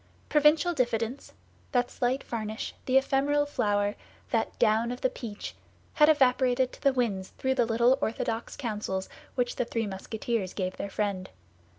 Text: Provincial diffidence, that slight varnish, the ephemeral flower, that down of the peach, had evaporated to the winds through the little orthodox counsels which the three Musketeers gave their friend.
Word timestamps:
Provincial 0.29 0.73
diffidence, 0.73 1.31
that 1.73 1.91
slight 1.91 2.23
varnish, 2.23 2.73
the 2.87 2.97
ephemeral 2.97 3.45
flower, 3.45 3.93
that 4.31 4.57
down 4.57 4.91
of 4.91 5.01
the 5.01 5.11
peach, 5.11 5.53
had 5.93 6.09
evaporated 6.09 6.71
to 6.73 6.81
the 6.81 6.91
winds 6.91 7.33
through 7.37 7.53
the 7.53 7.67
little 7.67 7.99
orthodox 8.01 8.57
counsels 8.57 9.09
which 9.35 9.57
the 9.57 9.65
three 9.65 9.85
Musketeers 9.85 10.55
gave 10.55 10.75
their 10.77 10.89
friend. 10.89 11.29